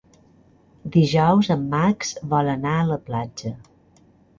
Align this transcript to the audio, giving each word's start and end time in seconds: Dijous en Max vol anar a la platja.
Dijous 0.95 1.51
en 1.57 1.69
Max 1.75 2.17
vol 2.35 2.53
anar 2.59 2.77
a 2.83 2.91
la 2.95 3.03
platja. 3.11 3.59